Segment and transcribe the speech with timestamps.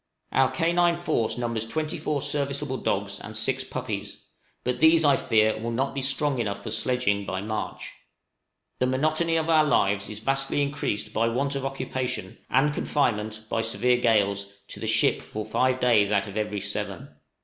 [0.31, 4.23] Our canine force numbers twenty four serviceable dogs and six puppies;
[4.63, 7.93] but these, I fear, will not be strong enough for sledging by March.
[8.79, 13.61] The monotony of our lives is vastly increased by want of occupation, and confinement, by
[13.61, 17.09] severe gales, to the ship for five days out of every seven.